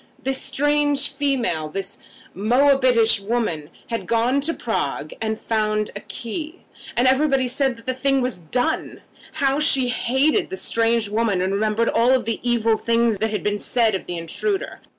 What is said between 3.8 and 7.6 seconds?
had gone to Prague, and had found a key, and everybody